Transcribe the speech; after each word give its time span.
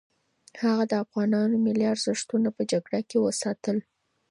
هغه 0.61 0.83
د 0.87 0.93
افغانانو 1.03 1.55
ملي 1.65 1.85
ارزښتونه 1.93 2.49
په 2.57 2.61
جګړه 2.71 2.99
کې 3.09 3.17
وساتل. 3.25 3.77